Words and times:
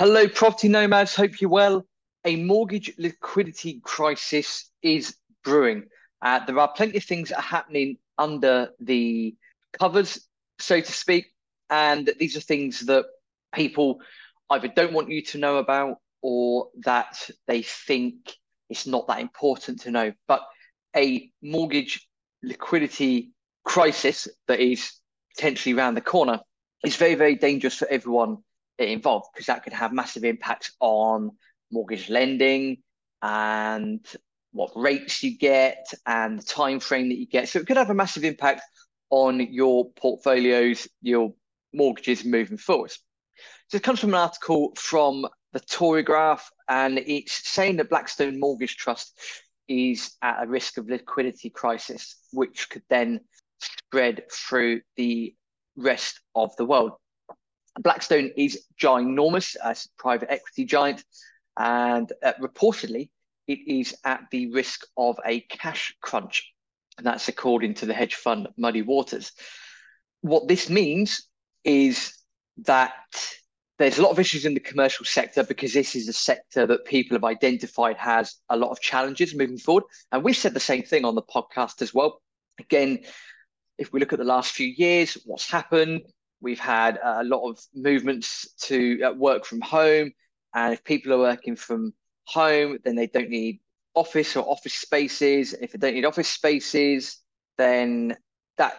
Hello, 0.00 0.26
property 0.26 0.68
nomads. 0.68 1.14
Hope 1.14 1.42
you're 1.42 1.50
well. 1.50 1.84
A 2.24 2.36
mortgage 2.36 2.90
liquidity 2.96 3.80
crisis 3.84 4.70
is 4.80 5.14
brewing. 5.44 5.88
Uh, 6.22 6.42
there 6.46 6.58
are 6.58 6.72
plenty 6.72 6.96
of 6.96 7.04
things 7.04 7.28
that 7.28 7.36
are 7.36 7.42
happening 7.42 7.98
under 8.16 8.70
the 8.80 9.36
covers, 9.78 10.26
so 10.58 10.80
to 10.80 10.90
speak. 10.90 11.26
And 11.68 12.10
these 12.18 12.34
are 12.34 12.40
things 12.40 12.80
that 12.86 13.04
people 13.54 14.00
either 14.48 14.68
don't 14.68 14.94
want 14.94 15.10
you 15.10 15.20
to 15.20 15.38
know 15.38 15.58
about 15.58 15.98
or 16.22 16.68
that 16.84 17.28
they 17.46 17.60
think 17.60 18.38
it's 18.70 18.86
not 18.86 19.06
that 19.08 19.20
important 19.20 19.82
to 19.82 19.90
know. 19.90 20.14
But 20.26 20.40
a 20.96 21.30
mortgage 21.42 22.08
liquidity 22.42 23.32
crisis 23.64 24.28
that 24.48 24.60
is 24.60 24.92
potentially 25.36 25.74
around 25.74 25.96
the 25.96 26.00
corner 26.00 26.40
is 26.86 26.96
very, 26.96 27.16
very 27.16 27.34
dangerous 27.34 27.74
for 27.74 27.88
everyone 27.88 28.38
involved 28.88 29.28
because 29.32 29.46
that 29.46 29.62
could 29.62 29.72
have 29.72 29.92
massive 29.92 30.24
impacts 30.24 30.72
on 30.80 31.32
mortgage 31.70 32.08
lending 32.08 32.78
and 33.22 34.04
what 34.52 34.70
rates 34.74 35.22
you 35.22 35.36
get 35.36 35.86
and 36.06 36.38
the 36.38 36.42
time 36.42 36.80
frame 36.80 37.08
that 37.08 37.18
you 37.18 37.26
get. 37.26 37.48
So 37.48 37.60
it 37.60 37.66
could 37.66 37.76
have 37.76 37.90
a 37.90 37.94
massive 37.94 38.24
impact 38.24 38.62
on 39.10 39.40
your 39.52 39.90
portfolios, 39.90 40.88
your 41.02 41.32
mortgages 41.72 42.24
moving 42.24 42.58
forward. 42.58 42.92
So 43.68 43.76
it 43.76 43.82
comes 43.82 44.00
from 44.00 44.10
an 44.10 44.20
article 44.20 44.72
from 44.76 45.26
the 45.52 45.60
Torygraph, 45.60 46.42
and 46.68 46.98
it's 46.98 47.48
saying 47.48 47.76
that 47.76 47.90
Blackstone 47.90 48.38
Mortgage 48.38 48.76
Trust 48.76 49.18
is 49.68 50.16
at 50.22 50.42
a 50.42 50.46
risk 50.48 50.78
of 50.78 50.88
liquidity 50.88 51.50
crisis, 51.50 52.16
which 52.32 52.68
could 52.70 52.82
then 52.88 53.20
spread 53.60 54.24
through 54.32 54.80
the 54.96 55.34
rest 55.76 56.20
of 56.34 56.54
the 56.56 56.64
world. 56.64 56.92
Blackstone 57.78 58.30
is 58.36 58.66
ginormous 58.80 59.56
a 59.62 59.76
private 59.96 60.30
equity 60.30 60.64
giant, 60.64 61.04
and 61.56 62.12
uh, 62.22 62.32
reportedly 62.40 63.10
it 63.46 63.58
is 63.66 63.94
at 64.04 64.22
the 64.30 64.50
risk 64.52 64.86
of 64.96 65.18
a 65.26 65.40
cash 65.40 65.94
crunch. 66.00 66.52
And 66.98 67.06
that's 67.06 67.28
according 67.28 67.74
to 67.74 67.86
the 67.86 67.94
hedge 67.94 68.14
fund 68.14 68.48
Muddy 68.56 68.82
Waters. 68.82 69.32
What 70.20 70.48
this 70.48 70.68
means 70.68 71.28
is 71.64 72.14
that 72.58 72.92
there's 73.78 73.98
a 73.98 74.02
lot 74.02 74.10
of 74.10 74.18
issues 74.18 74.44
in 74.44 74.52
the 74.52 74.60
commercial 74.60 75.06
sector 75.06 75.42
because 75.42 75.72
this 75.72 75.96
is 75.96 76.06
a 76.06 76.12
sector 76.12 76.66
that 76.66 76.84
people 76.84 77.14
have 77.14 77.24
identified 77.24 77.96
has 77.96 78.36
a 78.50 78.56
lot 78.56 78.70
of 78.70 78.80
challenges 78.80 79.34
moving 79.34 79.56
forward. 79.56 79.84
And 80.12 80.22
we've 80.22 80.36
said 80.36 80.52
the 80.52 80.60
same 80.60 80.82
thing 80.82 81.04
on 81.04 81.14
the 81.14 81.22
podcast 81.22 81.80
as 81.80 81.94
well. 81.94 82.20
Again, 82.58 83.00
if 83.78 83.92
we 83.92 83.98
look 83.98 84.12
at 84.12 84.18
the 84.18 84.24
last 84.24 84.52
few 84.52 84.66
years, 84.66 85.16
what's 85.24 85.50
happened, 85.50 86.02
We've 86.40 86.58
had 86.58 86.98
a 87.02 87.24
lot 87.24 87.48
of 87.48 87.60
movements 87.74 88.52
to 88.62 89.02
uh, 89.02 89.12
work 89.12 89.44
from 89.44 89.60
home. 89.60 90.12
And 90.54 90.72
if 90.72 90.82
people 90.84 91.12
are 91.12 91.18
working 91.18 91.56
from 91.56 91.92
home, 92.24 92.78
then 92.84 92.96
they 92.96 93.06
don't 93.06 93.28
need 93.28 93.60
office 93.94 94.36
or 94.36 94.48
office 94.48 94.74
spaces. 94.74 95.52
If 95.52 95.72
they 95.72 95.78
don't 95.78 95.94
need 95.94 96.04
office 96.04 96.28
spaces, 96.28 97.18
then 97.58 98.16
that 98.56 98.74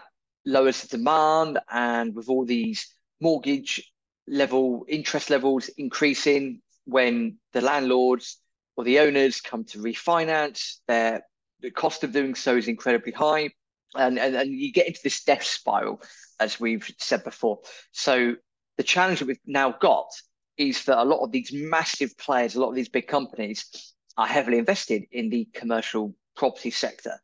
lowers 0.45 0.81
the 0.81 0.97
demand. 0.97 1.59
And 1.69 2.15
with 2.15 2.29
all 2.29 2.45
these 2.45 2.87
mortgage 3.19 3.91
level 4.27 4.85
interest 4.87 5.29
levels 5.29 5.69
increasing, 5.77 6.61
when 6.85 7.37
the 7.53 7.61
landlords 7.61 8.37
or 8.75 8.83
the 8.83 8.99
owners 8.99 9.41
come 9.41 9.63
to 9.65 9.77
refinance, 9.79 10.77
their 10.87 11.21
the 11.61 11.71
cost 11.71 12.03
of 12.03 12.11
doing 12.11 12.33
so 12.33 12.57
is 12.57 12.67
incredibly 12.67 13.11
high. 13.11 13.51
And, 13.95 14.17
and, 14.17 14.35
and 14.35 14.51
you 14.51 14.71
get 14.71 14.87
into 14.87 15.01
this 15.03 15.23
death 15.23 15.43
spiral 15.43 16.01
as 16.41 16.59
we've 16.59 16.89
said 16.97 17.23
before. 17.23 17.59
So 17.91 18.35
the 18.77 18.83
challenge 18.83 19.19
that 19.19 19.27
we've 19.27 19.37
now 19.45 19.75
got 19.79 20.07
is 20.57 20.83
that 20.85 21.01
a 21.01 21.05
lot 21.05 21.23
of 21.23 21.31
these 21.31 21.51
massive 21.53 22.17
players, 22.17 22.55
a 22.55 22.59
lot 22.59 22.69
of 22.69 22.75
these 22.75 22.89
big 22.89 23.07
companies 23.07 23.93
are 24.17 24.27
heavily 24.27 24.57
invested 24.57 25.03
in 25.11 25.29
the 25.29 25.47
commercial 25.53 26.13
property 26.35 26.71
sector. 26.71 27.19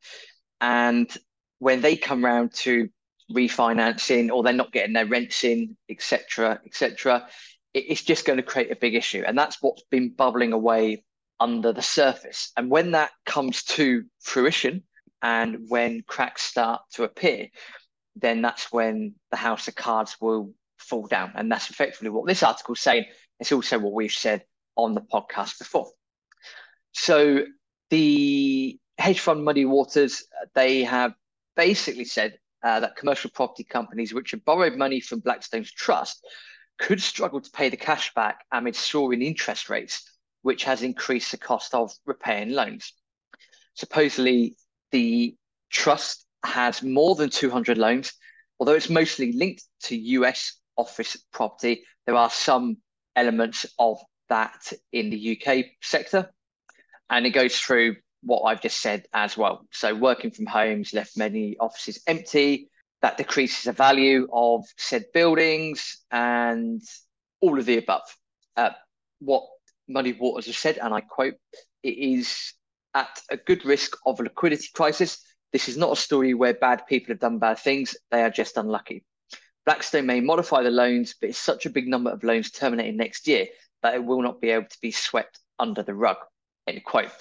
And 0.61 1.11
when 1.59 1.81
they 1.81 1.97
come 1.97 2.23
round 2.23 2.53
to 2.53 2.89
refinancing 3.31 4.31
or 4.31 4.43
they're 4.43 4.53
not 4.53 4.71
getting 4.71 4.93
their 4.93 5.05
rents 5.05 5.43
in, 5.43 5.75
etc., 5.89 6.59
etc., 6.65 7.27
it's 7.73 8.03
just 8.03 8.25
going 8.25 8.37
to 8.37 8.43
create 8.43 8.71
a 8.71 8.75
big 8.75 8.95
issue. 8.95 9.23
And 9.25 9.37
that's 9.37 9.57
what's 9.61 9.83
been 9.91 10.13
bubbling 10.15 10.53
away 10.53 11.03
under 11.39 11.73
the 11.73 11.81
surface. 11.81 12.51
And 12.57 12.71
when 12.71 12.91
that 12.91 13.11
comes 13.25 13.63
to 13.63 14.03
fruition 14.21 14.83
and 15.21 15.65
when 15.67 16.03
cracks 16.05 16.43
start 16.43 16.81
to 16.93 17.03
appear, 17.03 17.47
then 18.15 18.41
that's 18.41 18.71
when 18.71 19.15
the 19.31 19.37
house 19.37 19.67
of 19.67 19.75
cards 19.75 20.17
will 20.19 20.53
fall 20.77 21.07
down. 21.07 21.31
And 21.35 21.51
that's 21.51 21.69
effectively 21.69 22.09
what 22.09 22.27
this 22.27 22.43
article 22.43 22.73
is 22.73 22.81
saying. 22.81 23.05
It's 23.39 23.51
also 23.51 23.79
what 23.79 23.93
we've 23.93 24.11
said 24.11 24.43
on 24.75 24.93
the 24.93 25.01
podcast 25.01 25.59
before. 25.59 25.87
So 26.91 27.45
the 27.89 28.79
hedge 28.97 29.19
fund 29.19 29.43
Muddy 29.43 29.65
Waters, 29.65 30.23
they 30.55 30.83
have 30.83 31.13
basically 31.55 32.05
said 32.05 32.37
uh, 32.63 32.79
that 32.79 32.95
commercial 32.95 33.29
property 33.29 33.63
companies 33.63 34.13
which 34.13 34.31
have 34.31 34.45
borrowed 34.45 34.75
money 34.75 34.99
from 34.99 35.19
Blackstone's 35.19 35.71
trust 35.71 36.25
could 36.79 37.01
struggle 37.01 37.41
to 37.41 37.51
pay 37.51 37.69
the 37.69 37.77
cash 37.77 38.13
back 38.13 38.45
amid 38.51 38.75
soaring 38.75 39.21
interest 39.21 39.69
rates, 39.69 40.11
which 40.41 40.63
has 40.63 40.83
increased 40.83 41.31
the 41.31 41.37
cost 41.37 41.73
of 41.73 41.91
repaying 42.05 42.51
loans. 42.51 42.93
Supposedly, 43.73 44.55
the 44.91 45.35
trust 45.69 46.25
has 46.43 46.83
more 46.83 47.15
than 47.15 47.29
200 47.29 47.77
loans. 47.77 48.13
Although 48.59 48.73
it's 48.73 48.89
mostly 48.89 49.33
linked 49.33 49.63
to 49.83 49.97
US 49.97 50.59
office 50.77 51.17
property, 51.31 51.83
there 52.05 52.15
are 52.15 52.29
some 52.29 52.77
elements 53.15 53.65
of 53.77 53.99
that 54.29 54.73
in 54.91 55.09
the 55.09 55.39
UK 55.39 55.65
sector. 55.81 56.31
And 57.09 57.25
it 57.25 57.31
goes 57.31 57.57
through 57.57 57.97
what 58.21 58.43
I've 58.43 58.61
just 58.61 58.81
said 58.81 59.05
as 59.13 59.37
well. 59.37 59.65
So, 59.71 59.95
working 59.95 60.31
from 60.31 60.45
homes 60.45 60.93
left 60.93 61.17
many 61.17 61.57
offices 61.59 62.01
empty. 62.07 62.69
That 63.01 63.17
decreases 63.17 63.65
the 63.65 63.73
value 63.73 64.27
of 64.33 64.65
said 64.75 65.05
buildings 65.13 66.03
and 66.09 66.81
all 67.41 67.59
of 67.59 67.65
the 67.65 67.77
above. 67.77 68.01
Uh, 68.55 68.71
what 69.19 69.43
Muddy 69.87 70.13
Waters 70.13 70.47
has 70.47 70.57
said, 70.57 70.79
and 70.79 70.93
I 70.93 71.01
quote, 71.01 71.35
it 71.83 71.89
is 71.89 72.53
at 72.97 73.21
a 73.29 73.37
good 73.37 73.63
risk 73.65 73.95
of 74.05 74.19
a 74.19 74.23
liquidity 74.23 74.67
crisis 74.73 75.19
this 75.53 75.69
is 75.69 75.77
not 75.77 75.93
a 75.93 75.95
story 75.95 76.33
where 76.33 76.53
bad 76.53 76.85
people 76.87 77.13
have 77.13 77.19
done 77.19 77.39
bad 77.39 77.59
things, 77.59 77.95
they 78.11 78.21
are 78.21 78.29
just 78.29 78.57
unlucky. 78.57 79.03
Blackstone 79.65 80.05
may 80.05 80.19
modify 80.19 80.63
the 80.63 80.71
loans, 80.71 81.15
but 81.19 81.29
it's 81.29 81.37
such 81.37 81.65
a 81.65 81.69
big 81.69 81.87
number 81.87 82.11
of 82.11 82.23
loans 82.23 82.51
terminating 82.51 82.97
next 82.97 83.27
year 83.27 83.47
that 83.83 83.95
it 83.95 84.03
will 84.03 84.21
not 84.21 84.41
be 84.41 84.49
able 84.49 84.67
to 84.67 84.77
be 84.81 84.91
swept 84.91 85.39
under 85.59 85.83
the 85.83 85.93
rug. 85.93 86.17
End 86.67 86.83
quote. 86.83 87.11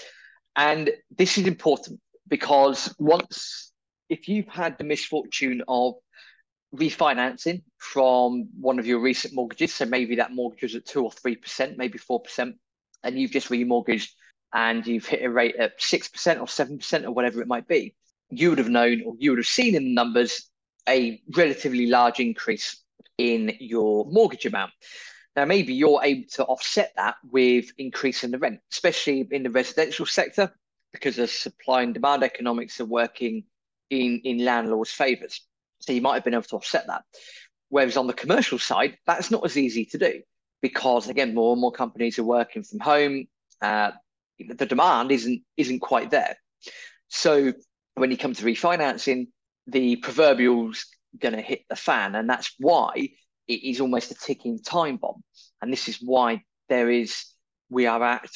And 0.55 0.91
this 1.17 1.39
is 1.39 1.47
important 1.47 2.01
because 2.29 2.95
once, 2.99 3.73
if 4.09 4.29
you've 4.29 4.49
had 4.49 4.79
the 4.79 4.85
misfortune 4.85 5.63
of 5.69 5.95
refinancing 6.75 7.63
from 7.79 8.49
one 8.61 8.79
of 8.79 8.87
your 8.87 9.01
recent 9.01 9.35
mortgages, 9.35 9.75
so 9.75 9.85
maybe 9.85 10.17
that 10.17 10.35
mortgage 10.35 10.63
was 10.63 10.75
at 10.75 10.87
two 10.87 11.05
or 11.05 11.13
three 11.13 11.37
percent, 11.37 11.79
maybe 11.79 11.99
four 11.99 12.21
percent, 12.21 12.57
and 13.03 13.19
you've 13.19 13.31
just 13.31 13.51
remortgaged 13.51 14.11
and 14.57 14.87
you've 14.87 15.07
hit 15.07 15.23
a 15.23 15.31
rate 15.31 15.55
at 15.57 15.81
six 15.81 16.09
percent 16.09 16.41
or 16.41 16.49
seven 16.49 16.79
percent 16.79 17.05
or 17.05 17.13
whatever 17.13 17.43
it 17.43 17.47
might 17.47 17.69
be, 17.69 17.95
you 18.31 18.49
would 18.49 18.59
have 18.59 18.71
known 18.71 19.03
or 19.07 19.15
you 19.19 19.31
would 19.31 19.39
have 19.39 19.47
seen 19.47 19.77
in 19.77 19.85
the 19.85 19.95
numbers 19.95 20.51
a 20.89 21.21
relatively 21.37 21.87
large 21.87 22.21
increase 22.21 22.83
in 23.19 23.55
your 23.61 24.07
mortgage 24.07 24.47
amount. 24.47 24.73
Now, 25.37 25.45
maybe 25.45 25.75
you're 25.75 26.01
able 26.03 26.27
to 26.33 26.45
offset 26.45 26.93
that 26.97 27.17
with 27.31 27.67
increasing 27.77 28.31
the 28.31 28.39
rent, 28.39 28.61
especially 28.73 29.29
in 29.31 29.43
the 29.43 29.51
residential 29.51 30.07
sector, 30.07 30.51
because 30.93 31.17
the 31.17 31.27
supply 31.27 31.83
and 31.83 31.93
demand 31.93 32.23
economics 32.23 32.81
are 32.81 32.87
working 32.87 33.45
in, 33.91 34.23
in 34.25 34.43
landlords' 34.43 34.91
favours. 34.91 35.43
So 35.81 35.93
you 35.93 36.01
might 36.01 36.15
have 36.15 36.25
been 36.25 36.33
able 36.33 36.45
to 36.45 36.57
offset 36.57 36.87
that. 36.87 37.03
Whereas 37.69 37.99
on 37.99 38.07
the 38.07 38.15
commercial 38.15 38.59
side, 38.59 38.97
that's 39.07 39.31
not 39.31 39.45
as 39.45 39.59
easy 39.59 39.85
to 39.87 39.99
do 39.99 40.23
because, 40.63 41.11
again, 41.11 41.35
more 41.35 41.53
and 41.53 41.61
more 41.61 41.73
companies 41.73 42.19
are 42.19 42.25
working 42.25 42.63
from 42.63 42.81
home. 42.81 43.27
Uh, 43.61 43.91
the 44.39 44.67
demand 44.67 45.13
isn't 45.13 45.43
isn't 45.57 45.81
quite 45.81 46.11
there. 46.11 46.37
So 47.09 47.53
when 47.95 48.11
you 48.11 48.19
come 48.19 48.35
to 48.35 48.45
refinancing, 48.45 49.29
the 49.67 49.97
proverbial's 49.97 50.87
going 51.19 51.35
to 51.35 51.41
hit 51.41 51.63
the 51.69 51.77
fan. 51.77 52.15
And 52.15 52.29
that's 52.29 52.53
why 52.59 53.09
it 53.49 53.65
is 53.65 53.81
almost 53.81 54.11
a 54.11 54.15
ticking 54.15 54.59
time 54.61 54.97
bomb. 54.97 55.23
And 55.63 55.73
this 55.73 55.89
is 55.89 55.99
why 56.03 56.43
there 56.69 56.91
is, 56.91 57.25
we 57.71 57.87
are 57.87 58.03
at 58.03 58.31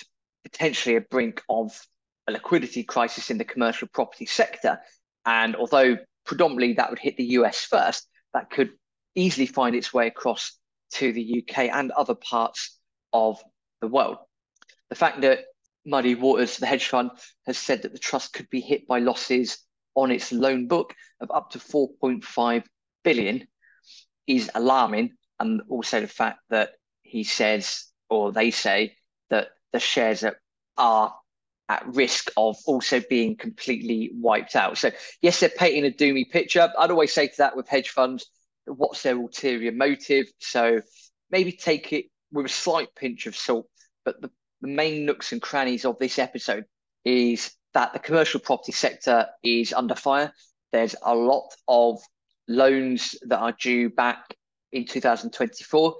potentially 0.44 0.96
a 0.96 1.00
brink 1.00 1.42
of 1.48 1.78
a 2.26 2.32
liquidity 2.32 2.84
crisis 2.84 3.30
in 3.30 3.38
the 3.38 3.44
commercial 3.44 3.88
property 3.92 4.26
sector. 4.26 4.80
And 5.26 5.56
although 5.56 5.98
predominantly 6.24 6.74
that 6.74 6.90
would 6.90 6.98
hit 6.98 7.16
the 7.16 7.24
US 7.24 7.64
first, 7.64 8.06
that 8.34 8.50
could 8.50 8.70
easily 9.14 9.46
find 9.46 9.74
its 9.74 9.92
way 9.92 10.06
across 10.06 10.56
to 10.92 11.12
the 11.12 11.44
UK 11.44 11.68
and 11.72 11.90
other 11.90 12.14
parts 12.14 12.78
of 13.12 13.42
the 13.80 13.88
world. 13.88 14.16
The 14.88 14.96
fact 14.96 15.20
that 15.20 15.40
Muddy 15.84 16.14
Waters, 16.14 16.58
the 16.58 16.66
hedge 16.66 16.88
fund, 16.88 17.10
has 17.46 17.58
said 17.58 17.82
that 17.82 17.92
the 17.92 17.98
trust 17.98 18.32
could 18.32 18.48
be 18.50 18.60
hit 18.60 18.86
by 18.86 18.98
losses 18.98 19.58
on 19.94 20.10
its 20.10 20.32
loan 20.32 20.66
book 20.66 20.94
of 21.20 21.30
up 21.30 21.50
to 21.50 21.58
4.5 21.58 22.64
billion 23.02 23.46
is 24.26 24.50
alarming. 24.54 25.12
And 25.38 25.62
also 25.68 26.00
the 26.00 26.06
fact 26.06 26.40
that 26.50 26.70
he 27.02 27.24
says 27.24 27.86
or 28.08 28.32
they 28.32 28.50
say 28.50 28.96
that 29.30 29.48
the 29.72 29.80
shares 29.80 30.22
are, 30.24 30.36
are 30.76 31.14
at 31.68 31.86
risk 31.86 32.30
of 32.36 32.56
also 32.66 33.00
being 33.08 33.36
completely 33.36 34.10
wiped 34.12 34.56
out. 34.56 34.76
So 34.76 34.90
yes, 35.22 35.40
they're 35.40 35.48
painting 35.48 35.86
a 35.86 35.90
doomy 35.90 36.28
picture. 36.28 36.68
I'd 36.78 36.90
always 36.90 37.12
say 37.12 37.28
to 37.28 37.36
that 37.38 37.56
with 37.56 37.68
hedge 37.68 37.90
funds, 37.90 38.26
what's 38.66 39.02
their 39.02 39.16
ulterior 39.16 39.72
motive? 39.72 40.26
So 40.40 40.80
maybe 41.30 41.52
take 41.52 41.92
it 41.92 42.06
with 42.32 42.46
a 42.46 42.50
slight 42.50 42.88
pinch 42.96 43.26
of 43.26 43.36
salt. 43.36 43.66
But 44.04 44.20
the, 44.20 44.30
the 44.60 44.68
main 44.68 45.06
nooks 45.06 45.32
and 45.32 45.40
crannies 45.42 45.84
of 45.84 45.98
this 45.98 46.18
episode 46.18 46.64
is 47.04 47.52
that 47.74 47.92
the 47.92 47.98
commercial 47.98 48.40
property 48.40 48.72
sector 48.72 49.26
is 49.42 49.72
under 49.72 49.94
fire. 49.94 50.32
There's 50.72 50.94
a 51.02 51.14
lot 51.14 51.54
of 51.68 52.00
loans 52.48 53.14
that 53.22 53.38
are 53.38 53.52
due 53.52 53.90
back 53.90 54.36
in 54.72 54.84
2024. 54.84 55.96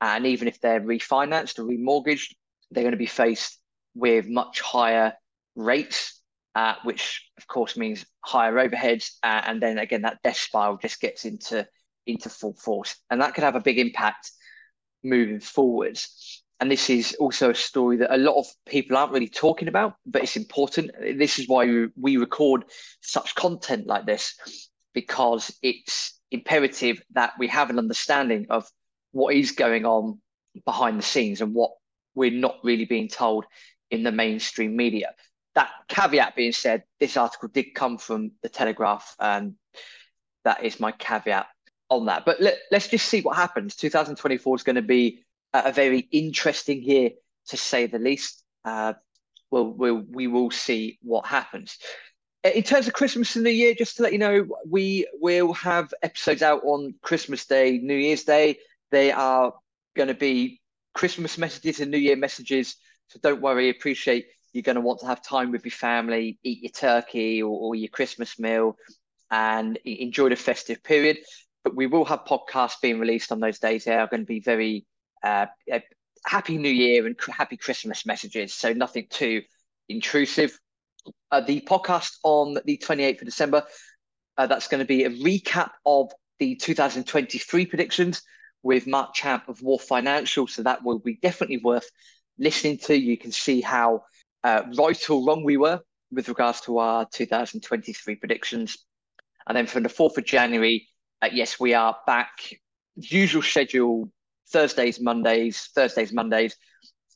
And 0.00 0.26
even 0.26 0.48
if 0.48 0.60
they're 0.60 0.80
refinanced 0.80 1.58
or 1.58 1.64
remortgaged, 1.64 2.34
they're 2.70 2.82
going 2.82 2.92
to 2.92 2.98
be 2.98 3.06
faced 3.06 3.58
with 3.94 4.26
much 4.26 4.60
higher 4.60 5.14
rates, 5.54 6.20
uh, 6.54 6.74
which 6.82 7.28
of 7.38 7.46
course 7.46 7.76
means 7.76 8.04
higher 8.20 8.54
overheads. 8.54 9.12
Uh, 9.22 9.42
and 9.46 9.62
then 9.62 9.78
again, 9.78 10.02
that 10.02 10.18
death 10.24 10.36
spiral 10.36 10.76
just 10.76 11.00
gets 11.00 11.24
into, 11.24 11.66
into 12.06 12.28
full 12.28 12.54
force. 12.54 12.96
And 13.10 13.20
that 13.20 13.34
could 13.34 13.44
have 13.44 13.54
a 13.54 13.60
big 13.60 13.78
impact 13.78 14.30
moving 15.04 15.40
forwards. 15.40 16.41
And 16.62 16.70
this 16.70 16.90
is 16.90 17.16
also 17.18 17.50
a 17.50 17.56
story 17.56 17.96
that 17.96 18.14
a 18.14 18.18
lot 18.18 18.38
of 18.38 18.46
people 18.66 18.96
aren't 18.96 19.10
really 19.10 19.28
talking 19.28 19.66
about, 19.66 19.96
but 20.06 20.22
it's 20.22 20.36
important. 20.36 20.92
This 21.18 21.40
is 21.40 21.48
why 21.48 21.88
we 21.96 22.16
record 22.18 22.66
such 23.00 23.34
content 23.34 23.88
like 23.88 24.06
this, 24.06 24.36
because 24.94 25.52
it's 25.60 26.20
imperative 26.30 27.02
that 27.14 27.32
we 27.36 27.48
have 27.48 27.70
an 27.70 27.80
understanding 27.80 28.46
of 28.48 28.64
what 29.10 29.34
is 29.34 29.50
going 29.50 29.84
on 29.84 30.20
behind 30.64 31.00
the 31.00 31.02
scenes 31.02 31.40
and 31.40 31.52
what 31.52 31.72
we're 32.14 32.30
not 32.30 32.58
really 32.62 32.84
being 32.84 33.08
told 33.08 33.44
in 33.90 34.04
the 34.04 34.12
mainstream 34.12 34.76
media. 34.76 35.14
That 35.56 35.70
caveat 35.88 36.36
being 36.36 36.52
said, 36.52 36.84
this 37.00 37.16
article 37.16 37.48
did 37.48 37.74
come 37.74 37.98
from 37.98 38.30
the 38.44 38.48
Telegraph, 38.48 39.16
and 39.18 39.54
that 40.44 40.62
is 40.62 40.78
my 40.78 40.92
caveat 40.92 41.48
on 41.90 42.06
that. 42.06 42.24
But 42.24 42.40
let, 42.40 42.58
us 42.72 42.86
just 42.86 43.08
see 43.08 43.20
what 43.20 43.34
happens. 43.34 43.74
2024 43.74 44.54
is 44.54 44.62
going 44.62 44.76
to 44.76 44.82
be 44.82 45.24
a 45.52 45.72
very 45.72 46.00
interesting 46.10 46.82
year, 46.82 47.10
to 47.48 47.56
say 47.56 47.86
the 47.86 47.98
least. 47.98 48.42
Uh, 48.64 48.94
we'll, 49.50 49.66
we'll, 49.66 50.04
we 50.08 50.26
will 50.26 50.50
see 50.50 50.98
what 51.02 51.26
happens. 51.26 51.78
In 52.44 52.62
terms 52.62 52.88
of 52.88 52.92
Christmas 52.92 53.36
and 53.36 53.44
New 53.44 53.50
Year, 53.50 53.74
just 53.74 53.96
to 53.96 54.02
let 54.02 54.12
you 54.12 54.18
know, 54.18 54.46
we 54.68 55.06
will 55.20 55.52
have 55.52 55.94
episodes 56.02 56.42
out 56.42 56.62
on 56.64 56.94
Christmas 57.00 57.46
Day, 57.46 57.78
New 57.78 57.94
Year's 57.94 58.24
Day. 58.24 58.58
They 58.90 59.12
are 59.12 59.52
going 59.94 60.08
to 60.08 60.14
be 60.14 60.60
Christmas 60.94 61.38
messages 61.38 61.80
and 61.80 61.90
New 61.90 61.98
Year 61.98 62.16
messages. 62.16 62.76
So 63.08 63.20
don't 63.22 63.40
worry, 63.40 63.68
appreciate 63.68 64.26
you're 64.52 64.62
going 64.62 64.76
to 64.76 64.82
want 64.82 65.00
to 65.00 65.06
have 65.06 65.22
time 65.22 65.50
with 65.50 65.64
your 65.64 65.72
family, 65.72 66.38
eat 66.42 66.62
your 66.62 66.72
turkey 66.72 67.42
or, 67.42 67.50
or 67.50 67.74
your 67.74 67.88
Christmas 67.88 68.38
meal, 68.38 68.76
and 69.30 69.78
enjoy 69.84 70.28
the 70.28 70.36
festive 70.36 70.82
period. 70.82 71.18
But 71.64 71.74
we 71.74 71.86
will 71.86 72.04
have 72.04 72.24
podcasts 72.24 72.80
being 72.82 72.98
released 72.98 73.32
on 73.32 73.40
those 73.40 73.58
days. 73.58 73.84
They 73.84 73.94
are 73.94 74.08
going 74.08 74.22
to 74.22 74.26
be 74.26 74.40
very 74.40 74.84
uh, 75.22 75.46
happy 76.24 76.58
New 76.58 76.70
Year 76.70 77.06
and 77.06 77.16
happy 77.30 77.56
Christmas 77.56 78.06
messages. 78.06 78.54
So 78.54 78.72
nothing 78.72 79.06
too 79.10 79.42
intrusive. 79.88 80.58
Uh, 81.30 81.40
the 81.40 81.60
podcast 81.60 82.16
on 82.22 82.58
the 82.64 82.76
28th 82.78 83.20
of 83.20 83.24
December, 83.26 83.64
uh, 84.38 84.46
that's 84.46 84.68
going 84.68 84.80
to 84.80 84.86
be 84.86 85.04
a 85.04 85.10
recap 85.10 85.70
of 85.84 86.12
the 86.38 86.54
2023 86.56 87.66
predictions 87.66 88.22
with 88.62 88.86
Mark 88.86 89.14
Champ 89.14 89.48
of 89.48 89.60
Wharf 89.62 89.82
Financial. 89.82 90.46
So 90.46 90.62
that 90.62 90.84
will 90.84 90.98
be 90.98 91.18
definitely 91.20 91.58
worth 91.58 91.88
listening 92.38 92.78
to. 92.78 92.96
You 92.96 93.16
can 93.16 93.32
see 93.32 93.60
how 93.60 94.04
uh, 94.44 94.62
right 94.76 95.10
or 95.10 95.26
wrong 95.26 95.44
we 95.44 95.56
were 95.56 95.80
with 96.12 96.28
regards 96.28 96.60
to 96.62 96.78
our 96.78 97.06
2023 97.12 98.16
predictions. 98.16 98.76
And 99.46 99.56
then 99.56 99.66
from 99.66 99.82
the 99.82 99.88
4th 99.88 100.18
of 100.18 100.24
January, 100.24 100.88
uh, 101.20 101.30
yes, 101.32 101.58
we 101.58 101.74
are 101.74 101.96
back. 102.06 102.30
Usual 102.94 103.42
schedule 103.42 104.12
Thursdays, 104.52 105.00
Mondays, 105.00 105.70
Thursdays, 105.74 106.12
Mondays. 106.12 106.56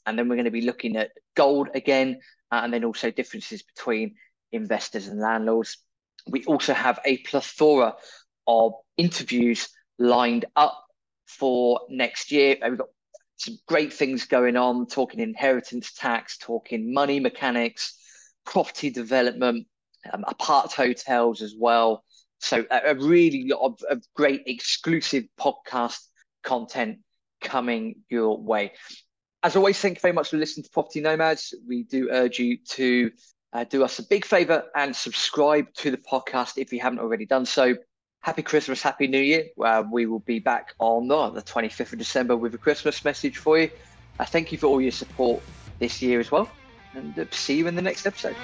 And 0.06 0.18
then 0.18 0.28
we're 0.28 0.36
going 0.36 0.46
to 0.46 0.50
be 0.50 0.62
looking 0.62 0.96
at 0.96 1.10
gold 1.34 1.68
again, 1.74 2.20
uh, 2.52 2.60
and 2.62 2.72
then 2.72 2.84
also 2.84 3.10
differences 3.10 3.62
between 3.62 4.14
investors 4.52 5.08
and 5.08 5.20
landlords. 5.20 5.78
We 6.28 6.44
also 6.44 6.74
have 6.74 6.98
a 7.04 7.18
plethora 7.18 7.94
of 8.46 8.72
interviews 8.96 9.68
lined 9.98 10.44
up 10.54 10.84
for 11.26 11.80
next 11.88 12.30
year. 12.30 12.56
We've 12.62 12.78
got 12.78 12.88
some 13.36 13.58
great 13.66 13.92
things 13.92 14.26
going 14.26 14.56
on, 14.56 14.86
talking 14.86 15.20
inheritance 15.20 15.92
tax, 15.92 16.38
talking 16.38 16.94
money 16.94 17.20
mechanics, 17.20 17.98
property 18.44 18.90
development, 18.90 19.66
um, 20.12 20.24
apart 20.26 20.72
hotels 20.72 21.42
as 21.42 21.54
well. 21.58 22.04
So 22.38 22.64
a, 22.70 22.92
a 22.92 22.94
really 22.94 23.48
lot 23.48 23.66
of, 23.66 23.78
of 23.90 24.04
great 24.14 24.42
exclusive 24.46 25.24
podcast 25.38 25.98
content 26.42 26.98
coming 27.40 27.96
your 28.08 28.38
way. 28.38 28.72
As 29.42 29.56
always, 29.56 29.78
thank 29.78 29.98
you 29.98 30.00
very 30.00 30.14
much 30.14 30.30
for 30.30 30.36
listening 30.36 30.64
to 30.64 30.70
Property 30.70 31.00
Nomads. 31.00 31.54
We 31.66 31.84
do 31.84 32.08
urge 32.10 32.38
you 32.38 32.58
to 32.70 33.10
uh, 33.52 33.64
do 33.64 33.84
us 33.84 33.98
a 33.98 34.02
big 34.02 34.24
favor 34.24 34.64
and 34.74 34.94
subscribe 34.94 35.72
to 35.74 35.90
the 35.90 35.96
podcast 35.98 36.58
if 36.58 36.72
you 36.72 36.80
haven't 36.80 36.98
already 36.98 37.26
done 37.26 37.46
so. 37.46 37.76
Happy 38.22 38.42
Christmas, 38.42 38.82
Happy 38.82 39.06
New 39.06 39.20
Year. 39.20 39.46
Uh, 39.62 39.84
we 39.90 40.06
will 40.06 40.18
be 40.20 40.40
back 40.40 40.74
on 40.80 41.10
uh, 41.10 41.30
the 41.30 41.42
25th 41.42 41.92
of 41.92 41.98
December 41.98 42.36
with 42.36 42.54
a 42.54 42.58
Christmas 42.58 43.04
message 43.04 43.36
for 43.36 43.58
you. 43.58 43.70
Uh, 44.18 44.24
thank 44.24 44.50
you 44.50 44.58
for 44.58 44.66
all 44.66 44.80
your 44.80 44.90
support 44.90 45.42
this 45.78 46.02
year 46.02 46.18
as 46.18 46.32
well, 46.32 46.50
and 46.94 47.16
uh, 47.18 47.24
see 47.30 47.56
you 47.56 47.68
in 47.68 47.76
the 47.76 47.82
next 47.82 48.06
episode. 48.06 48.36